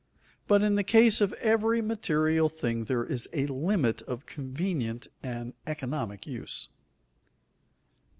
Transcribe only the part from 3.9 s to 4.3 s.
of